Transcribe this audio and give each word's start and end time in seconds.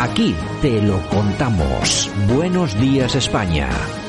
Aquí 0.00 0.34
te 0.62 0.80
lo 0.80 0.98
contamos. 1.10 2.10
Buenos 2.26 2.74
días 2.80 3.14
España. 3.14 3.68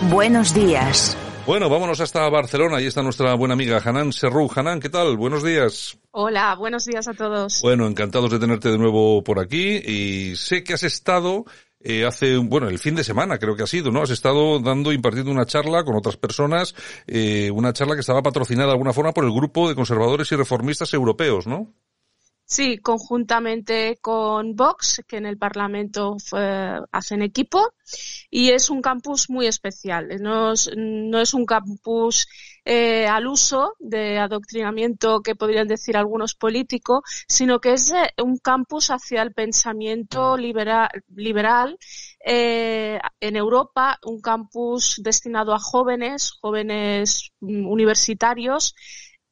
Buenos 0.09 0.53
días. 0.53 1.17
Bueno, 1.45 1.69
vámonos 1.69 1.99
hasta 1.99 2.29
Barcelona. 2.29 2.77
Ahí 2.77 2.85
está 2.85 3.03
nuestra 3.03 3.33
buena 3.33 3.55
amiga 3.55 3.81
Hanan 3.83 4.13
Serrú. 4.13 4.49
Hanan, 4.55 4.79
¿qué 4.79 4.87
tal? 4.87 5.17
Buenos 5.17 5.43
días. 5.43 5.97
Hola, 6.11 6.55
buenos 6.55 6.85
días 6.85 7.09
a 7.09 7.13
todos. 7.13 7.61
Bueno, 7.61 7.87
encantados 7.87 8.31
de 8.31 8.39
tenerte 8.39 8.69
de 8.69 8.77
nuevo 8.77 9.21
por 9.21 9.37
aquí 9.37 9.81
y 9.85 10.37
sé 10.37 10.63
que 10.63 10.75
has 10.75 10.83
estado 10.83 11.43
eh, 11.81 12.05
hace, 12.05 12.37
bueno, 12.37 12.69
el 12.69 12.79
fin 12.79 12.95
de 12.95 13.03
semana 13.03 13.37
creo 13.37 13.57
que 13.57 13.63
ha 13.63 13.67
sido, 13.67 13.91
¿no? 13.91 14.01
Has 14.01 14.11
estado 14.11 14.61
dando, 14.61 14.93
impartiendo 14.93 15.29
una 15.29 15.45
charla 15.45 15.83
con 15.83 15.97
otras 15.97 16.15
personas, 16.15 16.73
eh, 17.05 17.51
una 17.51 17.73
charla 17.73 17.95
que 17.95 17.99
estaba 18.01 18.23
patrocinada 18.23 18.67
de 18.67 18.73
alguna 18.73 18.93
forma 18.93 19.11
por 19.11 19.25
el 19.25 19.33
grupo 19.33 19.67
de 19.67 19.75
conservadores 19.75 20.31
y 20.31 20.37
reformistas 20.37 20.93
europeos, 20.93 21.47
¿no? 21.47 21.73
Sí, 22.51 22.79
conjuntamente 22.79 23.97
con 24.01 24.57
Vox, 24.57 25.01
que 25.07 25.15
en 25.15 25.25
el 25.25 25.37
Parlamento 25.37 26.17
hacen 26.91 27.21
equipo, 27.21 27.73
y 28.29 28.49
es 28.49 28.69
un 28.69 28.81
campus 28.81 29.29
muy 29.29 29.47
especial. 29.47 30.09
No 30.19 30.51
es, 30.51 30.69
no 30.75 31.21
es 31.21 31.33
un 31.33 31.45
campus 31.45 32.27
eh, 32.65 33.07
al 33.07 33.27
uso 33.27 33.75
de 33.79 34.19
adoctrinamiento 34.19 35.21
que 35.21 35.35
podrían 35.35 35.69
decir 35.69 35.95
algunos 35.95 36.35
políticos, 36.35 37.03
sino 37.25 37.61
que 37.61 37.71
es 37.71 37.93
eh, 37.93 38.11
un 38.21 38.37
campus 38.37 38.89
hacia 38.89 39.21
el 39.21 39.33
pensamiento 39.33 40.35
liberal, 40.35 40.89
liberal 41.15 41.77
eh, 42.25 42.99
en 43.21 43.35
Europa, 43.37 43.97
un 44.03 44.19
campus 44.19 44.99
destinado 45.01 45.53
a 45.53 45.59
jóvenes, 45.59 46.31
jóvenes 46.41 47.31
mm, 47.39 47.65
universitarios, 47.65 48.75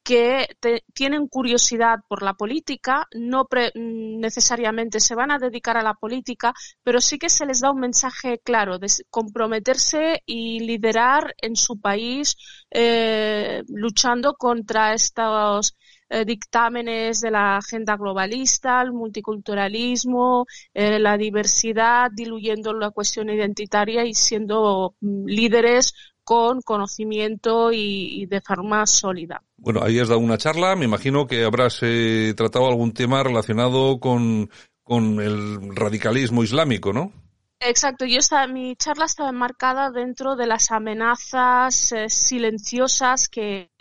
que 0.09 0.47
tienen 0.91 1.27
curiosidad 1.27 1.99
por 2.07 2.23
la 2.23 2.33
política, 2.33 3.07
no 3.13 3.47
necesariamente 3.75 4.99
se 4.99 5.13
van 5.13 5.29
a 5.29 5.37
dedicar 5.37 5.77
a 5.77 5.83
la 5.83 5.93
política, 5.93 6.51
pero 6.83 6.99
sí 6.99 7.19
que 7.19 7.29
se 7.29 7.45
les 7.45 7.59
da 7.59 7.69
un 7.69 7.79
mensaje 7.79 8.39
claro 8.39 8.79
de 8.79 8.87
comprometerse 9.11 10.23
y 10.25 10.61
liderar 10.61 11.35
en 11.39 11.55
su 11.55 11.79
país 11.79 12.35
eh, 12.71 13.61
luchando 13.67 14.33
contra 14.33 14.95
estos 14.95 15.75
eh, 16.11 16.25
dictámenes 16.25 17.21
de 17.21 17.29
la 17.29 17.57
agenda 17.57 17.95
globalista, 17.95 18.81
el 18.81 18.93
multiculturalismo, 18.93 20.47
eh, 20.73 20.97
la 20.97 21.17
diversidad, 21.17 22.09
diluyendo 22.11 22.73
la 22.73 22.89
cuestión 22.89 23.29
identitaria 23.29 24.03
y 24.05 24.15
siendo 24.15 24.95
mm, 25.01 25.25
líderes 25.27 25.93
con 26.29 26.61
conocimiento 26.61 27.71
y, 27.73 28.27
de 28.27 28.39
forma 28.39 28.85
sólida. 28.85 29.41
Bueno, 29.57 29.81
ahí 29.81 29.97
has 29.97 30.09
dado 30.09 30.19
una 30.19 30.37
charla, 30.37 30.75
me 30.75 30.85
imagino 30.85 31.25
que 31.25 31.43
habrás 31.43 31.79
eh, 31.81 32.35
tratado 32.37 32.67
algún 32.67 32.93
tema 32.93 33.23
relacionado 33.23 33.99
con, 33.99 34.51
con 34.83 35.19
el 35.21 35.75
radicalismo 35.75 36.43
islámico, 36.43 36.93
¿no? 36.93 37.11
Exacto, 37.59 38.05
yo 38.05 38.19
esta, 38.19 38.45
mi 38.45 38.75
charla 38.75 39.05
estaba 39.05 39.29
enmarcada 39.29 39.89
dentro 39.89 40.35
de 40.35 40.45
las 40.45 40.69
amenazas 40.69 41.93
eh, 41.93 42.09
silenciosas 42.09 43.27
que, 43.27 43.71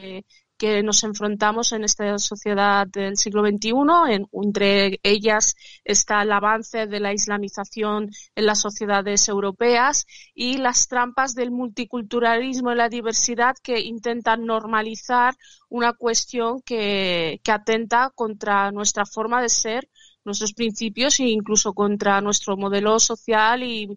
que 0.58 0.82
nos 0.82 1.04
enfrentamos 1.04 1.72
en 1.72 1.84
esta 1.84 2.18
sociedad 2.18 2.86
del 2.86 3.16
siglo 3.16 3.42
XXI. 3.46 4.26
entre 4.32 4.98
ellas 5.02 5.54
está 5.84 6.22
el 6.22 6.32
avance 6.32 6.86
de 6.86 7.00
la 7.00 7.12
islamización 7.12 8.10
en 8.34 8.46
las 8.46 8.60
sociedades 8.60 9.28
europeas 9.28 10.04
y 10.34 10.58
las 10.58 10.88
trampas 10.88 11.34
del 11.34 11.52
multiculturalismo 11.52 12.72
y 12.72 12.74
la 12.74 12.88
diversidad 12.88 13.54
que 13.62 13.80
intentan 13.80 14.44
normalizar 14.44 15.34
una 15.68 15.92
cuestión 15.92 16.60
que, 16.62 17.40
atenta 17.48 18.10
contra 18.14 18.70
nuestra 18.72 19.06
forma 19.06 19.40
de 19.40 19.48
ser 19.48 19.88
nuestros 20.24 20.52
principios 20.52 21.18
e 21.20 21.28
incluso 21.28 21.72
contra 21.72 22.20
nuestro 22.20 22.56
modelo 22.56 22.98
social 22.98 23.62
y, 23.62 23.88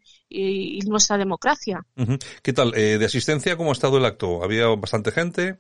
nuestra 0.88 1.18
democracia. 1.18 1.86
¿Qué 2.42 2.54
tal? 2.54 2.74
Eh, 2.76 2.98
¿De 2.98 3.06
asistencia 3.06 3.58
cómo 3.58 3.72
ha 3.72 3.74
estado 3.74 3.98
el 3.98 4.06
acto? 4.06 4.44
¿Había 4.44 4.68
bastante 4.68 5.12
gente? 5.12 5.60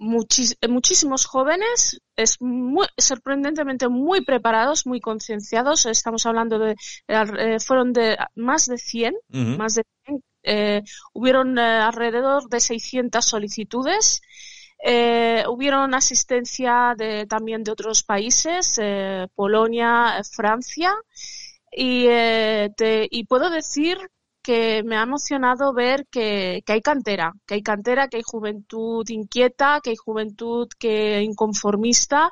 Muchísimos 0.00 1.26
jóvenes, 1.26 2.00
es 2.16 2.40
muy, 2.40 2.86
sorprendentemente 2.96 3.88
muy 3.88 4.22
preparados, 4.24 4.86
muy 4.86 5.00
concienciados. 5.00 5.86
Estamos 5.86 6.24
hablando 6.26 6.58
de, 6.58 6.74
eh, 7.06 7.60
fueron 7.60 7.92
de 7.92 8.16
más 8.34 8.66
de 8.66 8.78
100, 8.78 9.14
más 9.58 9.74
de 9.74 9.84
100. 10.06 10.22
Eh, 10.42 10.82
hubieron 11.12 11.58
eh, 11.58 11.62
alrededor 11.62 12.48
de 12.48 12.60
600 12.60 13.24
solicitudes. 13.24 14.22
Eh, 14.82 15.44
hubieron 15.48 15.94
asistencia 15.94 16.94
de, 16.96 17.26
también 17.26 17.62
de 17.62 17.72
otros 17.72 18.02
países, 18.02 18.80
Polonia, 19.34 20.22
Francia. 20.30 20.94
Y, 21.70 22.06
te, 22.06 23.06
y 23.10 23.24
puedo 23.26 23.50
decir 23.50 23.98
que 24.42 24.82
me 24.84 24.96
ha 24.96 25.02
emocionado 25.02 25.72
ver 25.72 26.06
que, 26.10 26.62
hay 26.66 26.80
cantera, 26.80 27.32
que 27.46 27.54
hay 27.54 27.62
cantera, 27.62 28.08
que 28.08 28.18
hay 28.18 28.22
juventud 28.24 29.08
inquieta, 29.08 29.80
que 29.82 29.90
hay 29.90 29.96
juventud 29.96 30.68
que 30.78 31.22
inconformista, 31.22 32.30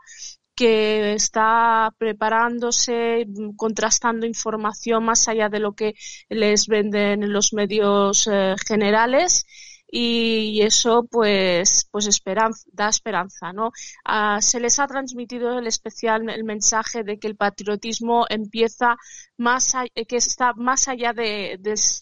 que 0.55 1.15
está 1.15 1.93
preparándose, 1.99 3.27
contrastando 3.57 4.27
información 4.27 5.05
más 5.05 5.29
allá 5.29 5.49
de 5.49 5.61
lo 5.61 5.73
que 5.73 5.95
les 6.29 6.67
venden 6.67 7.23
en 7.23 7.33
los 7.33 7.53
medios 7.53 8.27
eh, 8.27 8.55
generales 8.67 9.47
y 9.91 10.61
eso 10.63 11.07
pues 11.11 11.89
pues 11.91 12.07
da 12.73 12.89
esperanza 12.89 13.53
no 13.53 13.73
ah, 14.05 14.39
se 14.41 14.61
les 14.61 14.79
ha 14.79 14.87
transmitido 14.87 15.59
el 15.59 15.67
especial 15.67 16.29
el 16.29 16.45
mensaje 16.45 17.05
de 17.05 17.19
que 17.19 17.29
el 17.29 17.37
patriotismo 17.37 18.27
empieza 18.29 18.97
más 19.37 19.75
que 20.07 20.17
está 20.17 20.53
más 20.55 20.89
allá 20.89 21.13
de 21.13 21.59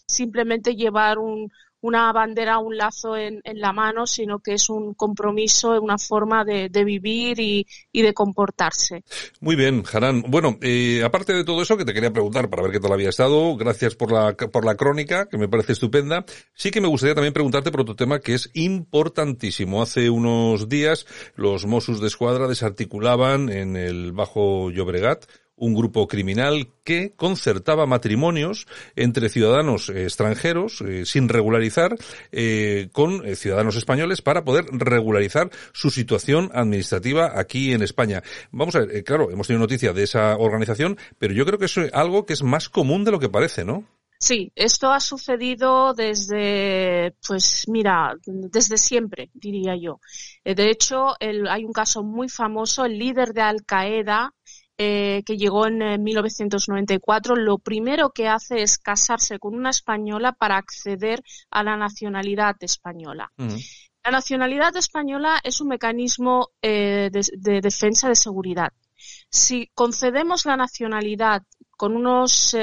simplemente 0.07 0.75
llevar 0.75 1.17
un, 1.19 1.49
una 1.81 2.11
bandera, 2.11 2.59
un 2.59 2.77
lazo 2.77 3.15
en, 3.15 3.41
la 3.43 3.71
mano, 3.71 4.07
sino 4.07 4.39
que 4.39 4.53
es 4.53 4.69
un 4.69 4.93
compromiso, 4.93 5.79
una 5.81 5.97
forma 5.97 6.43
de, 6.43 6.69
vivir 6.83 7.39
y, 7.39 7.65
de 7.93 8.13
comportarse. 8.13 9.03
Muy 9.39 9.55
bien, 9.55 9.83
Haran. 9.91 10.23
Bueno, 10.27 10.57
aparte 11.03 11.33
de 11.33 11.43
todo 11.43 11.61
eso 11.61 11.77
que 11.77 11.85
te 11.85 11.93
quería 11.93 12.11
preguntar 12.11 12.49
para 12.49 12.63
ver 12.63 12.71
qué 12.71 12.79
tal 12.79 12.93
había 12.93 13.09
estado, 13.09 13.55
gracias 13.55 13.95
por 13.95 14.11
la, 14.11 14.35
por 14.35 14.65
la 14.65 14.75
crónica, 14.75 15.27
que 15.27 15.37
me 15.37 15.47
parece 15.47 15.73
estupenda. 15.73 16.25
Sí 16.53 16.71
que 16.71 16.81
me 16.81 16.87
gustaría 16.87 17.15
también 17.15 17.33
preguntarte 17.33 17.71
por 17.71 17.81
otro 17.81 17.95
tema 17.95 18.19
que 18.19 18.33
es 18.33 18.49
importantísimo. 18.53 19.81
Hace 19.81 20.09
unos 20.09 20.69
días 20.69 21.05
los 21.35 21.65
Mossos 21.65 22.01
de 22.01 22.07
Escuadra 22.07 22.47
desarticulaban 22.47 23.49
en 23.49 23.75
el 23.75 24.11
Bajo 24.11 24.71
Llobregat 24.71 25.25
un 25.57 25.73
grupo 25.73 26.07
criminal 26.07 26.67
que 26.83 27.13
concertaba 27.15 27.85
matrimonios 27.85 28.67
entre 28.95 29.29
ciudadanos 29.29 29.89
eh, 29.89 30.03
extranjeros 30.03 30.81
eh, 30.81 31.05
sin 31.05 31.27
regularizar 31.27 31.95
eh, 32.31 32.89
con 32.91 33.23
ciudadanos 33.35 33.75
españoles 33.75 34.21
para 34.21 34.45
poder 34.45 34.65
regularizar 34.71 35.49
su 35.73 35.89
situación 35.89 36.51
administrativa 36.53 37.37
aquí 37.37 37.73
en 37.73 37.81
España. 37.81 38.23
Vamos 38.51 38.75
a 38.75 38.79
ver, 38.81 39.03
claro, 39.03 39.31
hemos 39.31 39.47
tenido 39.47 39.61
noticia 39.61 39.93
de 39.93 40.03
esa 40.03 40.37
organización, 40.37 40.97
pero 41.17 41.33
yo 41.33 41.45
creo 41.45 41.59
que 41.59 41.65
es 41.65 41.77
algo 41.93 42.25
que 42.25 42.33
es 42.33 42.43
más 42.43 42.69
común 42.69 43.03
de 43.03 43.11
lo 43.11 43.19
que 43.19 43.29
parece, 43.29 43.65
¿no? 43.65 43.85
Sí, 44.19 44.51
esto 44.55 44.91
ha 44.91 44.99
sucedido 44.99 45.93
desde, 45.93 47.13
pues 47.27 47.65
mira, 47.67 48.15
desde 48.25 48.77
siempre, 48.77 49.29
diría 49.33 49.75
yo. 49.79 49.99
De 50.43 50.71
hecho, 50.71 51.13
hay 51.19 51.65
un 51.65 51.73
caso 51.73 52.01
muy 52.01 52.27
famoso, 52.27 52.83
el 52.83 52.97
líder 52.97 53.33
de 53.33 53.41
Al 53.41 53.63
Qaeda 53.63 54.33
eh, 54.79 55.23
que 55.25 55.37
llegó 55.37 55.65
en 55.65 56.03
1994, 56.03 57.33
eh, 57.35 57.39
lo 57.39 57.57
primero 57.57 58.11
que 58.11 58.27
hace 58.27 58.61
es 58.61 58.77
casarse 58.77 59.39
con 59.39 59.55
una 59.55 59.71
española 59.71 60.33
para 60.33 60.57
acceder 60.57 61.23
a 61.49 61.63
la 61.63 61.77
nacionalidad 61.77 62.55
española. 62.59 63.31
La 63.37 64.11
nacionalidad 64.11 64.75
española 64.77 65.39
es 65.43 65.61
un 65.61 65.69
mecanismo 65.69 66.49
eh, 66.61 67.09
de, 67.11 67.61
defensa 67.61 68.07
de 68.07 68.15
seguridad. 68.15 68.71
Si 69.29 69.71
concedemos 69.73 70.45
la 70.45 70.57
nacionalidad 70.57 71.41
con 71.71 71.95
unos 71.95 72.55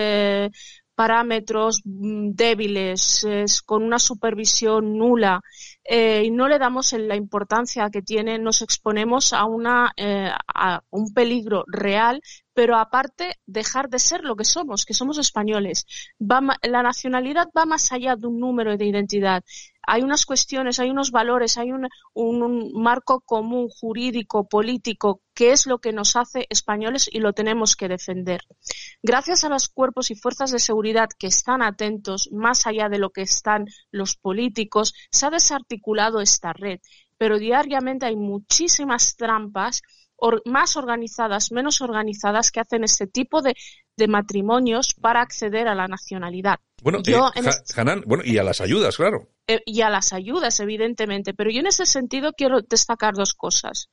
parámetros 0.94 1.82
mm, 1.84 2.30
débiles, 2.30 3.26
con 3.66 3.82
una 3.82 3.98
supervisión 3.98 4.96
nula 4.96 5.40
y 5.88 6.30
no 6.30 6.48
le 6.48 6.58
damos 6.58 6.92
la 6.92 7.16
importancia 7.16 7.90
que 7.90 8.02
tiene, 8.02 8.38
nos 8.38 8.62
exponemos 8.62 9.32
a, 9.32 9.44
una, 9.44 9.92
a 9.96 10.82
un 10.90 11.12
peligro 11.12 11.64
real 11.66 12.20
pero 12.54 12.76
aparte 12.76 13.34
dejar 13.46 13.90
de 13.90 13.98
ser 13.98 14.22
lo 14.22 14.36
que 14.36 14.44
somos, 14.44 14.86
que 14.86 14.94
somos 14.94 15.18
españoles. 15.18 15.86
la 16.18 16.82
nacionalidad 16.82 17.48
va 17.56 17.66
más 17.66 17.92
allá 17.92 18.16
de 18.16 18.28
un 18.28 18.38
número 18.38 18.76
de 18.76 18.86
identidad. 18.86 19.42
Hay 19.86 20.02
unas 20.02 20.24
cuestiones, 20.24 20.78
hay 20.78 20.88
unos 20.90 21.10
valores, 21.10 21.58
hay 21.58 21.72
un, 21.72 21.88
marco 22.72 23.20
común 23.20 23.68
jurídico, 23.68 24.48
político, 24.48 25.20
que 25.34 25.50
es 25.50 25.66
lo 25.66 25.78
que 25.78 25.92
nos 25.92 26.16
hace 26.16 26.46
españoles 26.48 27.08
y 27.12 27.18
lo 27.18 27.32
tenemos 27.32 27.76
que 27.76 27.88
defender. 27.88 28.40
Gracias 29.02 29.44
a 29.44 29.48
los 29.50 29.68
cuerpos 29.68 30.10
y 30.10 30.14
fuerzas 30.14 30.52
de 30.52 30.58
seguridad 30.58 31.08
que 31.18 31.26
están 31.26 31.60
atentos, 31.60 32.30
más 32.32 32.66
allá 32.66 32.88
de 32.88 32.98
lo 32.98 33.10
que 33.10 33.22
están 33.22 33.66
los 33.90 34.16
políticos, 34.16 34.94
se 35.10 35.26
ha 35.26 35.30
desarticulado 35.30 36.20
esta 36.20 36.52
red, 36.52 36.80
pero 37.18 37.38
diariamente 37.38 38.06
hay 38.06 38.16
muchísimas 38.16 39.16
trampas 39.16 39.82
más 40.44 40.76
organizadas, 40.76 41.52
menos 41.52 41.80
organizadas, 41.80 42.50
que 42.50 42.60
hacen 42.60 42.84
este 42.84 43.06
tipo 43.06 43.42
de, 43.42 43.54
matrimonios 44.08 44.94
para 44.94 45.20
acceder 45.20 45.68
a 45.68 45.74
la 45.74 45.86
nacionalidad. 45.86 46.58
Bueno, 46.82 46.98
eh, 47.06 48.02
bueno, 48.06 48.22
y 48.24 48.38
a 48.38 48.42
las 48.42 48.60
ayudas, 48.60 48.96
claro. 48.96 49.28
Eh, 49.46 49.62
y 49.64 49.82
a 49.82 49.90
las 49.90 50.12
ayudas, 50.12 50.58
evidentemente. 50.60 51.32
Pero 51.32 51.50
yo 51.50 51.60
en 51.60 51.68
ese 51.68 51.86
sentido 51.86 52.32
quiero 52.32 52.60
destacar 52.60 53.14
dos 53.14 53.34
cosas. 53.34 53.88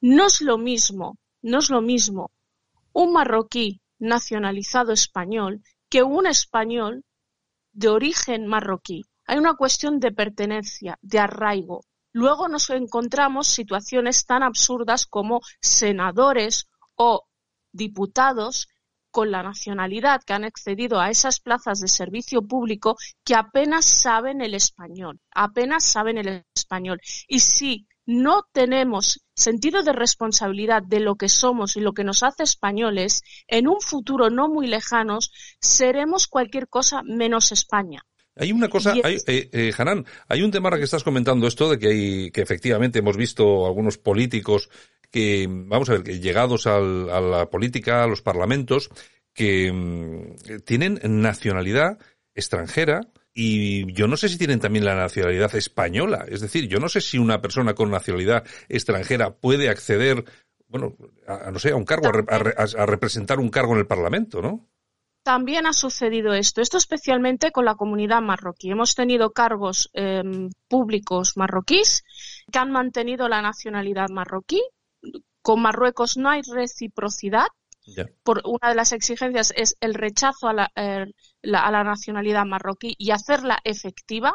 No 0.00 0.26
es 0.26 0.40
lo 0.40 0.58
mismo, 0.58 1.18
no 1.42 1.58
es 1.58 1.70
lo 1.70 1.80
mismo 1.80 2.32
un 2.96 3.12
marroquí 3.12 3.82
nacionalizado 3.98 4.92
español 4.92 5.62
que 5.90 6.02
un 6.02 6.26
español 6.26 7.04
de 7.72 7.88
origen 7.88 8.46
marroquí. 8.46 9.04
Hay 9.26 9.36
una 9.36 9.54
cuestión 9.54 10.00
de 10.00 10.12
pertenencia, 10.12 10.98
de 11.02 11.18
arraigo. 11.18 11.82
Luego 12.16 12.48
nos 12.48 12.70
encontramos 12.70 13.46
situaciones 13.46 14.24
tan 14.24 14.42
absurdas 14.42 15.04
como 15.04 15.42
senadores 15.60 16.66
o 16.94 17.26
diputados 17.72 18.68
con 19.10 19.30
la 19.30 19.42
nacionalidad 19.42 20.22
que 20.24 20.32
han 20.32 20.44
accedido 20.44 20.98
a 20.98 21.10
esas 21.10 21.40
plazas 21.40 21.78
de 21.80 21.88
servicio 21.88 22.40
público 22.40 22.96
que 23.22 23.34
apenas 23.34 23.84
saben 23.84 24.40
el 24.40 24.54
español, 24.54 25.20
apenas 25.30 25.84
saben 25.84 26.16
el 26.16 26.42
español. 26.54 27.02
Y 27.28 27.40
si 27.40 27.86
no 28.06 28.44
tenemos 28.50 29.20
sentido 29.34 29.82
de 29.82 29.92
responsabilidad 29.92 30.82
de 30.82 31.00
lo 31.00 31.16
que 31.16 31.28
somos 31.28 31.76
y 31.76 31.80
lo 31.80 31.92
que 31.92 32.04
nos 32.04 32.22
hace 32.22 32.44
españoles, 32.44 33.20
en 33.46 33.68
un 33.68 33.82
futuro 33.82 34.30
no 34.30 34.48
muy 34.48 34.68
lejano 34.68 35.18
seremos 35.60 36.28
cualquier 36.28 36.66
cosa 36.66 37.02
menos 37.04 37.52
España. 37.52 38.06
Hay 38.36 38.52
una 38.52 38.68
cosa, 38.68 38.92
hay, 39.02 39.16
eh, 39.26 39.48
eh, 39.50 39.72
Hanan, 39.76 40.04
hay 40.28 40.42
un 40.42 40.50
tema 40.50 40.68
ahora 40.68 40.76
que 40.76 40.84
estás 40.84 41.02
comentando 41.02 41.46
esto 41.46 41.70
de 41.70 41.78
que 41.78 41.88
hay, 41.88 42.30
que 42.30 42.42
efectivamente 42.42 42.98
hemos 42.98 43.16
visto 43.16 43.66
algunos 43.66 43.96
políticos 43.96 44.68
que, 45.10 45.46
vamos 45.48 45.88
a 45.88 45.94
ver, 45.94 46.02
que 46.02 46.20
llegados 46.20 46.66
a 46.66 46.78
la 46.78 47.48
política, 47.48 48.04
a 48.04 48.06
los 48.06 48.20
parlamentos, 48.20 48.90
que 49.32 49.72
mm, 49.72 50.64
tienen 50.64 51.00
nacionalidad 51.02 51.98
extranjera 52.34 53.00
y 53.32 53.90
yo 53.94 54.06
no 54.06 54.18
sé 54.18 54.28
si 54.28 54.36
tienen 54.36 54.60
también 54.60 54.84
la 54.84 54.94
nacionalidad 54.94 55.54
española. 55.54 56.26
Es 56.28 56.42
decir, 56.42 56.68
yo 56.68 56.78
no 56.78 56.90
sé 56.90 57.00
si 57.00 57.16
una 57.16 57.40
persona 57.40 57.74
con 57.74 57.90
nacionalidad 57.90 58.44
extranjera 58.68 59.34
puede 59.34 59.70
acceder, 59.70 60.24
bueno, 60.68 60.94
a, 61.26 61.50
no 61.50 61.58
sé, 61.58 61.70
a 61.70 61.76
un 61.76 61.84
cargo, 61.84 62.08
a 62.08 62.86
representar 62.86 63.38
un 63.38 63.48
cargo 63.48 63.72
en 63.72 63.78
el 63.78 63.86
Parlamento, 63.86 64.42
¿no? 64.42 64.68
También 65.26 65.66
ha 65.66 65.72
sucedido 65.72 66.34
esto, 66.34 66.60
esto 66.60 66.76
especialmente 66.76 67.50
con 67.50 67.64
la 67.64 67.74
comunidad 67.74 68.22
marroquí. 68.22 68.70
Hemos 68.70 68.94
tenido 68.94 69.32
cargos 69.32 69.90
em, 69.92 70.50
públicos 70.68 71.36
marroquíes 71.36 72.04
que 72.52 72.60
han 72.60 72.70
mantenido 72.70 73.28
la 73.28 73.42
nacionalidad 73.42 74.08
marroquí. 74.08 74.62
Con 75.42 75.62
Marruecos 75.62 76.16
no 76.16 76.30
hay 76.30 76.42
reciprocidad. 76.42 77.48
Por 78.22 78.40
una 78.44 78.68
de 78.68 78.76
las 78.76 78.92
exigencias 78.92 79.52
es 79.56 79.76
el 79.80 79.94
rechazo 79.94 80.46
a 80.46 80.52
la, 80.52 80.70
er, 80.76 81.12
a 81.42 81.70
la 81.72 81.82
nacionalidad 81.82 82.46
marroquí 82.46 82.94
y 82.96 83.10
hacerla 83.10 83.58
efectiva. 83.64 84.32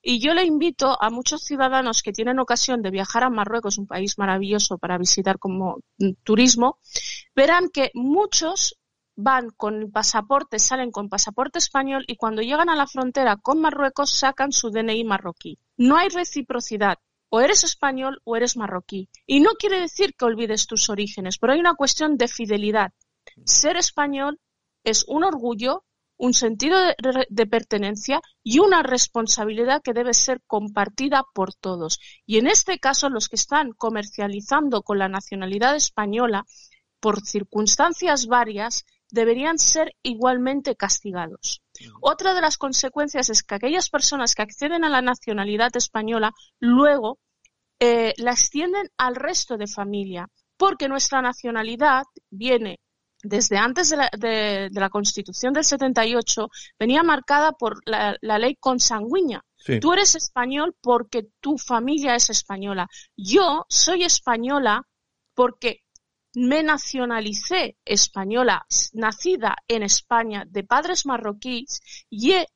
Y 0.00 0.20
yo 0.20 0.34
le 0.34 0.44
invito 0.44 1.02
a 1.02 1.10
muchos 1.10 1.42
ciudadanos 1.42 2.00
que 2.00 2.12
tienen 2.12 2.38
ocasión 2.38 2.80
de 2.82 2.92
viajar 2.92 3.24
a 3.24 3.30
Marruecos, 3.30 3.76
un 3.76 3.88
país 3.88 4.18
maravilloso 4.18 4.78
para 4.78 4.98
visitar 4.98 5.40
como 5.40 5.80
mm, 5.98 6.12
turismo, 6.22 6.78
verán 7.34 7.70
que 7.70 7.90
muchos 7.94 8.76
van 9.20 9.50
con 9.50 9.90
pasaporte, 9.90 10.60
salen 10.60 10.92
con 10.92 11.08
pasaporte 11.08 11.58
español 11.58 12.04
y 12.06 12.14
cuando 12.14 12.40
llegan 12.40 12.68
a 12.68 12.76
la 12.76 12.86
frontera 12.86 13.36
con 13.36 13.60
Marruecos 13.60 14.12
sacan 14.16 14.52
su 14.52 14.70
DNI 14.70 15.02
marroquí. 15.02 15.58
No 15.76 15.96
hay 15.96 16.08
reciprocidad. 16.08 16.98
O 17.28 17.40
eres 17.40 17.64
español 17.64 18.20
o 18.24 18.36
eres 18.36 18.56
marroquí. 18.56 19.08
Y 19.26 19.40
no 19.40 19.50
quiere 19.58 19.80
decir 19.80 20.14
que 20.14 20.24
olvides 20.24 20.68
tus 20.68 20.88
orígenes, 20.88 21.36
pero 21.38 21.52
hay 21.52 21.58
una 21.58 21.74
cuestión 21.74 22.16
de 22.16 22.28
fidelidad. 22.28 22.92
Ser 23.44 23.76
español 23.76 24.38
es 24.84 25.04
un 25.08 25.24
orgullo, 25.24 25.84
un 26.16 26.32
sentido 26.32 26.78
de, 26.78 26.94
de, 27.28 27.46
pertenencia 27.46 28.22
y 28.44 28.60
una 28.60 28.84
responsabilidad 28.84 29.82
que 29.82 29.94
debe 29.94 30.14
ser 30.14 30.40
compartida 30.46 31.24
por 31.34 31.54
todos. 31.54 31.98
Y 32.24 32.38
en 32.38 32.46
este 32.46 32.78
caso, 32.78 33.10
los 33.10 33.28
que 33.28 33.36
están 33.36 33.72
comercializando 33.72 34.82
con 34.82 34.98
la 34.98 35.08
nacionalidad 35.08 35.74
española, 35.74 36.46
por 37.00 37.20
circunstancias 37.20 38.26
varias, 38.26 38.84
deberían 39.10 39.58
ser 39.58 39.94
igualmente 40.02 40.76
castigados. 40.76 41.62
Otra 42.00 42.34
de 42.34 42.40
las 42.40 42.58
consecuencias 42.58 43.30
es 43.30 43.42
que 43.42 43.54
aquellas 43.54 43.90
personas 43.90 44.34
que 44.34 44.42
acceden 44.42 44.84
a 44.84 44.88
la 44.88 45.02
nacionalidad 45.02 45.70
española 45.76 46.32
luego 46.58 47.18
eh, 47.80 48.12
la 48.18 48.32
extienden 48.32 48.90
al 48.96 49.14
resto 49.14 49.56
de 49.56 49.68
familia, 49.68 50.28
porque 50.56 50.88
nuestra 50.88 51.22
nacionalidad 51.22 52.02
viene 52.30 52.80
desde 53.22 53.56
antes 53.56 53.90
de 53.90 54.70
la, 54.72 54.90
Constitución 54.90 55.52
del 55.52 55.64
78, 55.64 56.48
venía 56.78 57.02
marcada 57.02 57.52
por 57.52 57.80
la, 57.84 58.16
ley 58.20 58.56
consanguínea. 58.60 59.42
Tú 59.80 59.92
eres 59.92 60.14
español 60.14 60.76
porque 60.80 61.26
tu 61.40 61.58
familia 61.58 62.14
es 62.14 62.30
española. 62.30 62.86
Yo 63.16 63.66
soy 63.68 64.04
española 64.04 64.82
porque 65.34 65.82
me 66.38 66.62
nacionalicé 66.62 67.76
española, 67.84 68.64
nacida 68.92 69.56
en 69.66 69.82
España, 69.82 70.44
de 70.46 70.62
padres 70.62 71.04
marroquíes, 71.04 71.80
y 72.08 72.32
he 72.32 72.46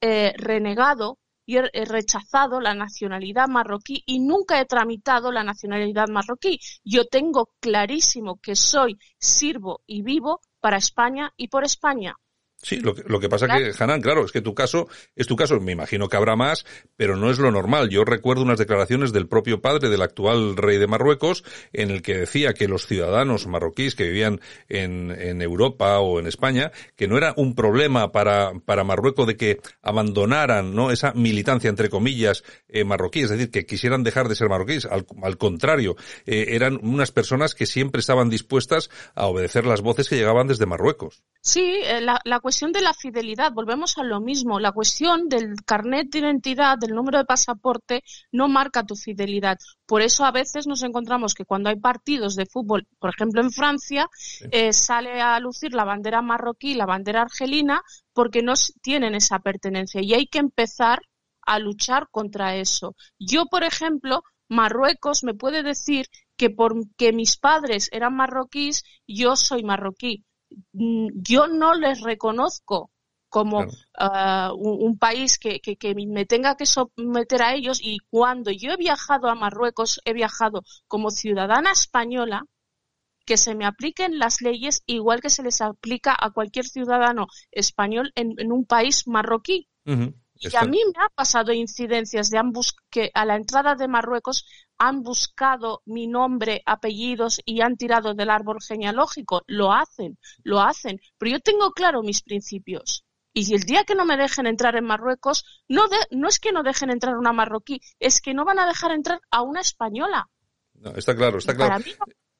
eh, 0.00 0.32
renegado 0.36 1.18
y 1.44 1.56
he 1.56 1.84
rechazado 1.84 2.60
la 2.60 2.74
nacionalidad 2.74 3.48
marroquí 3.48 4.04
y 4.06 4.20
nunca 4.20 4.60
he 4.60 4.64
tramitado 4.64 5.32
la 5.32 5.42
nacionalidad 5.42 6.06
marroquí. 6.08 6.60
Yo 6.84 7.06
tengo 7.06 7.50
clarísimo 7.58 8.40
que 8.40 8.54
soy, 8.54 8.96
sirvo 9.18 9.82
y 9.86 10.02
vivo 10.02 10.40
para 10.60 10.76
España 10.76 11.32
y 11.36 11.48
por 11.48 11.64
España. 11.64 12.14
Sí, 12.62 12.76
lo 12.76 12.94
que, 12.94 13.02
lo 13.06 13.18
que 13.18 13.28
pasa 13.28 13.48
que, 13.48 13.72
Hanan, 13.76 14.00
claro, 14.00 14.24
es 14.24 14.30
que 14.30 14.40
tu 14.40 14.54
caso 14.54 14.86
es 15.16 15.26
tu 15.26 15.34
caso. 15.34 15.58
Me 15.58 15.72
imagino 15.72 16.08
que 16.08 16.16
habrá 16.16 16.36
más, 16.36 16.64
pero 16.96 17.16
no 17.16 17.28
es 17.28 17.40
lo 17.40 17.50
normal. 17.50 17.90
Yo 17.90 18.04
recuerdo 18.04 18.42
unas 18.42 18.58
declaraciones 18.58 19.12
del 19.12 19.26
propio 19.26 19.60
padre 19.60 19.88
del 19.88 20.00
actual 20.00 20.56
rey 20.56 20.78
de 20.78 20.86
Marruecos 20.86 21.42
en 21.72 21.90
el 21.90 22.02
que 22.02 22.18
decía 22.18 22.54
que 22.54 22.68
los 22.68 22.86
ciudadanos 22.86 23.48
marroquíes 23.48 23.96
que 23.96 24.04
vivían 24.04 24.40
en, 24.68 25.10
en 25.10 25.42
Europa 25.42 25.98
o 25.98 26.20
en 26.20 26.28
España, 26.28 26.70
que 26.94 27.08
no 27.08 27.16
era 27.16 27.34
un 27.36 27.56
problema 27.56 28.12
para, 28.12 28.52
para 28.64 28.84
Marruecos 28.84 29.26
de 29.26 29.36
que 29.36 29.60
abandonaran, 29.82 30.72
¿no? 30.72 30.92
Esa 30.92 31.14
militancia, 31.14 31.68
entre 31.68 31.90
comillas, 31.90 32.44
eh, 32.68 32.84
marroquí, 32.84 33.22
es 33.22 33.30
decir, 33.30 33.50
que 33.50 33.66
quisieran 33.66 34.04
dejar 34.04 34.28
de 34.28 34.36
ser 34.36 34.48
marroquíes. 34.48 34.86
Al, 34.86 35.04
al 35.24 35.36
contrario, 35.36 35.96
eh, 36.26 36.46
eran 36.50 36.78
unas 36.80 37.10
personas 37.10 37.56
que 37.56 37.66
siempre 37.66 37.98
estaban 37.98 38.30
dispuestas 38.30 38.88
a 39.16 39.26
obedecer 39.26 39.66
las 39.66 39.80
voces 39.80 40.08
que 40.08 40.14
llegaban 40.14 40.46
desde 40.46 40.66
Marruecos. 40.66 41.24
Sí, 41.40 41.80
eh, 41.84 42.00
la, 42.00 42.20
la 42.24 42.38
cuestión 42.38 42.51
de 42.60 42.80
la 42.80 42.92
fidelidad, 42.94 43.52
volvemos 43.52 43.98
a 43.98 44.04
lo 44.04 44.20
mismo. 44.20 44.60
La 44.60 44.72
cuestión 44.72 45.28
del 45.28 45.56
carnet 45.64 46.10
de 46.10 46.18
identidad, 46.18 46.78
del 46.78 46.94
número 46.94 47.18
de 47.18 47.24
pasaporte, 47.24 48.02
no 48.30 48.48
marca 48.48 48.84
tu 48.84 48.94
fidelidad. 48.94 49.58
Por 49.86 50.02
eso 50.02 50.24
a 50.24 50.30
veces 50.30 50.66
nos 50.66 50.82
encontramos 50.82 51.34
que 51.34 51.44
cuando 51.44 51.70
hay 51.70 51.76
partidos 51.76 52.36
de 52.36 52.46
fútbol, 52.46 52.86
por 52.98 53.10
ejemplo 53.10 53.40
en 53.40 53.50
Francia, 53.50 54.08
eh, 54.50 54.72
sale 54.72 55.20
a 55.20 55.40
lucir 55.40 55.74
la 55.74 55.84
bandera 55.84 56.22
marroquí, 56.22 56.74
la 56.74 56.86
bandera 56.86 57.22
argelina, 57.22 57.80
porque 58.12 58.42
no 58.42 58.52
tienen 58.82 59.14
esa 59.14 59.38
pertenencia. 59.38 60.02
Y 60.02 60.14
hay 60.14 60.26
que 60.26 60.38
empezar 60.38 61.00
a 61.44 61.58
luchar 61.58 62.08
contra 62.10 62.56
eso. 62.56 62.94
Yo, 63.18 63.46
por 63.46 63.64
ejemplo, 63.64 64.22
Marruecos 64.48 65.24
me 65.24 65.34
puede 65.34 65.62
decir 65.62 66.06
que 66.36 66.50
porque 66.50 67.12
mis 67.12 67.36
padres 67.38 67.88
eran 67.90 68.14
marroquíes, 68.14 68.84
yo 69.06 69.34
soy 69.34 69.62
marroquí. 69.62 70.24
Mm, 70.72 71.08
yo 71.14 71.46
no 71.46 71.74
les 71.74 72.00
reconozco 72.00 72.90
como 73.32 73.64
ah, 73.98 74.52
un, 74.54 74.98
país 74.98 75.38
que, 75.38 75.58
me 76.06 76.26
tenga 76.26 76.54
que 76.54 76.66
someter 76.66 77.42
a 77.42 77.54
ellos. 77.54 77.80
Y 77.82 77.98
cuando 78.10 78.50
yo 78.50 78.72
he 78.72 78.76
viajado 78.76 79.28
a 79.28 79.34
Marruecos, 79.34 80.00
he 80.04 80.12
viajado 80.12 80.62
como 80.86 81.10
ciudadana 81.10 81.72
española, 81.72 82.44
que 83.24 83.38
se 83.38 83.54
me 83.54 83.64
apliquen 83.64 84.18
las 84.18 84.42
leyes 84.42 84.82
igual 84.84 85.22
que 85.22 85.30
se 85.30 85.42
les 85.42 85.62
aplica 85.62 86.14
a 86.18 86.30
cualquier 86.30 86.66
ciudadano 86.66 87.26
español 87.50 88.12
en, 88.16 88.52
un 88.52 88.66
país 88.66 89.06
marroquí. 89.06 89.66
Y 89.86 90.56
a 90.56 90.64
mí 90.64 90.80
me 90.84 91.02
ha 91.02 91.08
pasado 91.14 91.52
incidencias 91.52 92.28
de 92.28 92.36
ambos 92.36 92.74
que 92.90 93.10
a 93.14 93.24
la 93.24 93.36
entrada 93.36 93.76
de 93.76 93.88
Marruecos 93.88 94.44
han 94.84 95.04
buscado 95.04 95.80
mi 95.86 96.08
nombre, 96.08 96.60
apellidos 96.66 97.40
y 97.44 97.60
han 97.60 97.76
tirado 97.76 98.14
del 98.14 98.30
árbol 98.30 98.58
genealógico. 98.60 99.42
Lo 99.46 99.72
hacen, 99.72 100.18
lo 100.42 100.60
hacen. 100.60 101.00
Pero 101.18 101.30
yo 101.30 101.40
tengo 101.40 101.70
claro 101.70 102.02
mis 102.02 102.20
principios. 102.20 103.04
Y 103.32 103.54
el 103.54 103.62
día 103.62 103.84
que 103.84 103.94
no 103.94 104.04
me 104.04 104.16
dejen 104.16 104.48
entrar 104.48 104.74
en 104.74 104.84
Marruecos, 104.84 105.44
no, 105.68 105.84
no 106.10 106.28
es 106.28 106.40
que 106.40 106.50
no 106.50 106.64
dejen 106.64 106.90
entrar 106.90 107.16
una 107.16 107.32
marroquí, 107.32 107.80
es 108.00 108.20
que 108.20 108.34
no 108.34 108.44
van 108.44 108.58
a 108.58 108.66
dejar 108.66 108.90
entrar 108.90 109.20
a 109.30 109.42
una 109.42 109.60
española. 109.60 110.28
No, 110.74 110.90
está 110.96 111.14
claro, 111.14 111.38
está 111.38 111.54
claro. 111.54 111.84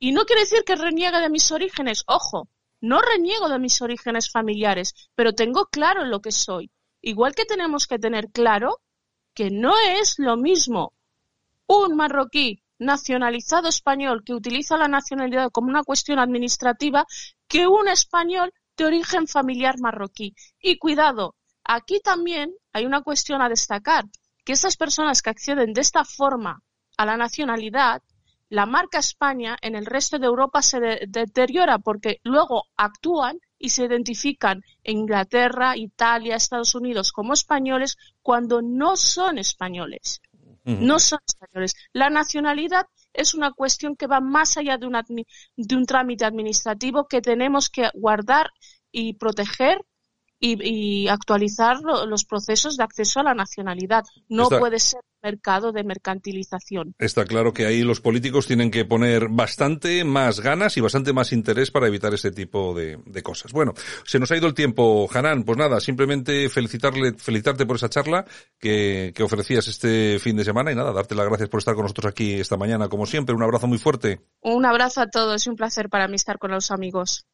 y 0.00 0.10
no 0.10 0.24
quiere 0.24 0.42
decir 0.42 0.64
que 0.64 0.74
reniegue 0.74 1.20
de 1.20 1.30
mis 1.30 1.48
orígenes, 1.52 2.02
ojo, 2.08 2.48
no 2.80 3.00
reniego 3.00 3.48
de 3.48 3.60
mis 3.60 3.80
orígenes 3.80 4.32
familiares, 4.32 5.10
pero 5.14 5.32
tengo 5.32 5.66
claro 5.66 6.04
lo 6.04 6.20
que 6.20 6.32
soy. 6.32 6.72
Igual 7.02 7.36
que 7.36 7.44
tenemos 7.44 7.86
que 7.86 8.00
tener 8.00 8.30
claro 8.32 8.80
que 9.32 9.50
no 9.50 9.78
es 9.78 10.18
lo 10.18 10.36
mismo 10.36 10.92
un 11.66 11.96
marroquí 11.96 12.62
nacionalizado 12.78 13.68
español 13.68 14.22
que 14.24 14.34
utiliza 14.34 14.76
la 14.76 14.88
nacionalidad 14.88 15.50
como 15.50 15.68
una 15.68 15.84
cuestión 15.84 16.18
administrativa 16.18 17.06
que 17.48 17.66
un 17.66 17.88
español 17.88 18.52
de 18.76 18.86
origen 18.86 19.26
familiar 19.28 19.78
marroquí. 19.80 20.34
Y 20.60 20.78
cuidado, 20.78 21.36
aquí 21.64 22.00
también 22.00 22.52
hay 22.72 22.86
una 22.86 23.02
cuestión 23.02 23.40
a 23.42 23.48
destacar, 23.48 24.04
que 24.44 24.52
esas 24.52 24.76
personas 24.76 25.22
que 25.22 25.30
acceden 25.30 25.72
de 25.72 25.80
esta 25.80 26.04
forma 26.04 26.62
a 26.96 27.06
la 27.06 27.16
nacionalidad, 27.16 28.02
la 28.48 28.66
marca 28.66 28.98
España 28.98 29.56
en 29.62 29.76
el 29.76 29.86
resto 29.86 30.18
de 30.18 30.26
Europa 30.26 30.60
se 30.60 30.78
deteriora 31.08 31.78
porque 31.78 32.20
luego 32.22 32.64
actúan 32.76 33.38
y 33.58 33.70
se 33.70 33.84
identifican 33.84 34.62
en 34.82 34.98
Inglaterra, 34.98 35.76
Italia, 35.76 36.36
Estados 36.36 36.74
Unidos 36.74 37.12
como 37.12 37.32
españoles 37.32 37.96
cuando 38.20 38.60
no 38.60 38.96
son 38.96 39.38
españoles. 39.38 40.20
No 40.64 40.98
son 40.98 41.18
españoles. 41.26 41.74
La 41.92 42.08
nacionalidad 42.08 42.86
es 43.12 43.34
una 43.34 43.52
cuestión 43.52 43.96
que 43.96 44.06
va 44.06 44.20
más 44.20 44.56
allá 44.56 44.78
de, 44.78 45.26
de 45.56 45.76
un 45.76 45.86
trámite 45.86 46.24
administrativo 46.24 47.06
que 47.08 47.20
tenemos 47.20 47.68
que 47.68 47.90
guardar 47.94 48.50
y 48.90 49.14
proteger 49.14 49.84
y, 50.38 51.08
actualizar 51.08 51.80
los 51.82 52.24
procesos 52.24 52.76
de 52.76 52.84
acceso 52.84 53.20
a 53.20 53.24
la 53.24 53.34
nacionalidad. 53.34 54.04
No 54.28 54.48
puede 54.48 54.78
ser 54.78 55.00
mercado 55.22 55.72
de 55.72 55.84
mercantilización. 55.84 56.94
Está 56.98 57.24
claro 57.24 57.52
que 57.52 57.66
ahí 57.66 57.82
los 57.82 58.00
políticos 58.00 58.46
tienen 58.46 58.70
que 58.70 58.84
poner 58.84 59.28
bastante 59.28 60.04
más 60.04 60.40
ganas 60.40 60.76
y 60.76 60.80
bastante 60.80 61.12
más 61.12 61.32
interés 61.32 61.70
para 61.70 61.86
evitar 61.86 62.12
ese 62.14 62.30
tipo 62.30 62.74
de, 62.74 62.98
cosas. 63.22 63.52
Bueno, 63.52 63.72
se 64.04 64.18
nos 64.18 64.30
ha 64.32 64.36
ido 64.36 64.48
el 64.48 64.54
tiempo, 64.54 65.08
Hanan. 65.12 65.44
Pues 65.44 65.56
nada, 65.56 65.80
simplemente 65.80 66.48
felicitarle, 66.48 67.14
felicitarte 67.14 67.66
por 67.66 67.76
esa 67.76 67.88
charla 67.88 68.24
que, 68.58 69.12
que 69.14 69.22
ofrecías 69.22 69.68
este 69.68 70.18
fin 70.18 70.36
de 70.36 70.44
semana 70.44 70.72
y 70.72 70.74
nada, 70.74 70.92
darte 70.92 71.14
las 71.14 71.26
gracias 71.26 71.48
por 71.48 71.58
estar 71.58 71.74
con 71.74 71.84
nosotros 71.84 72.10
aquí 72.10 72.34
esta 72.34 72.56
mañana, 72.56 72.88
como 72.88 73.06
siempre. 73.06 73.34
Un 73.34 73.42
abrazo 73.42 73.66
muy 73.66 73.78
fuerte. 73.78 74.20
Un 74.40 74.66
abrazo 74.66 75.00
a 75.00 75.08
todos 75.08 75.46
y 75.46 75.50
un 75.50 75.56
placer 75.56 75.88
para 75.88 76.08
mí 76.08 76.16
estar 76.16 76.38
con 76.38 76.50
los 76.50 76.70
amigos. 76.70 77.26